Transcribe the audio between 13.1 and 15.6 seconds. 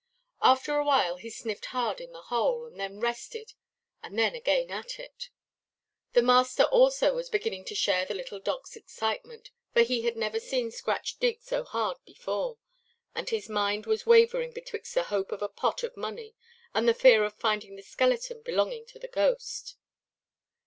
and his mind was wavering betwixt the hope of a